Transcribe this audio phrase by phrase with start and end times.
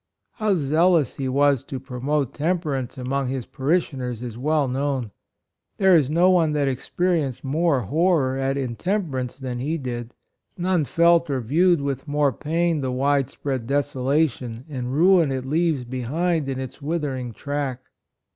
[0.31, 5.11] How zealous he was to promote temperance among his parishioners is well known.
[5.77, 10.15] There is no one that experienced more horror at intemperance than he did—
[10.57, 13.65] none felt or viewed with more pain the 116 PASTORAL RELATIONS.
[13.67, 17.81] wide spread desolation and ruin it leaves behind in its withering track.